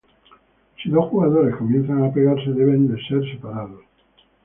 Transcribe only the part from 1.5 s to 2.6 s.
comienzan a pegarse,